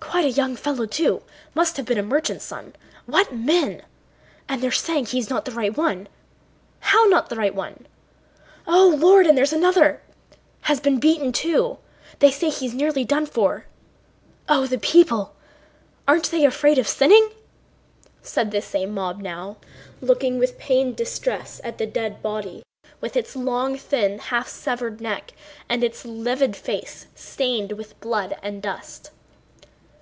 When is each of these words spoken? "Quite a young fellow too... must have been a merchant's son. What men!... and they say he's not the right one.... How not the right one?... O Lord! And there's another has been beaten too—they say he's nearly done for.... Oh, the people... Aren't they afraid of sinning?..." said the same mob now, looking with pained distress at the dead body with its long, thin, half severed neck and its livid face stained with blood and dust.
"Quite 0.00 0.24
a 0.24 0.30
young 0.30 0.56
fellow 0.56 0.86
too... 0.86 1.22
must 1.54 1.76
have 1.76 1.86
been 1.86 1.98
a 1.98 2.02
merchant's 2.02 2.44
son. 2.44 2.74
What 3.06 3.32
men!... 3.32 3.82
and 4.48 4.60
they 4.60 4.70
say 4.70 5.04
he's 5.04 5.28
not 5.30 5.44
the 5.44 5.52
right 5.52 5.76
one.... 5.76 6.08
How 6.80 7.04
not 7.04 7.28
the 7.28 7.36
right 7.36 7.54
one?... 7.54 7.86
O 8.66 8.88
Lord! 8.98 9.26
And 9.26 9.36
there's 9.38 9.52
another 9.52 10.02
has 10.62 10.80
been 10.80 10.98
beaten 10.98 11.30
too—they 11.32 12.30
say 12.32 12.48
he's 12.48 12.74
nearly 12.74 13.04
done 13.04 13.26
for.... 13.26 13.66
Oh, 14.48 14.66
the 14.66 14.78
people... 14.78 15.36
Aren't 16.08 16.30
they 16.32 16.44
afraid 16.44 16.78
of 16.78 16.88
sinning?..." 16.88 17.30
said 18.20 18.50
the 18.50 18.62
same 18.62 18.92
mob 18.94 19.20
now, 19.20 19.58
looking 20.00 20.38
with 20.38 20.58
pained 20.58 20.96
distress 20.96 21.60
at 21.62 21.78
the 21.78 21.86
dead 21.86 22.22
body 22.22 22.64
with 23.00 23.14
its 23.16 23.36
long, 23.36 23.76
thin, 23.78 24.18
half 24.18 24.48
severed 24.48 25.00
neck 25.00 25.32
and 25.68 25.84
its 25.84 26.04
livid 26.04 26.56
face 26.56 27.06
stained 27.14 27.72
with 27.72 28.00
blood 28.00 28.36
and 28.42 28.62
dust. 28.62 29.12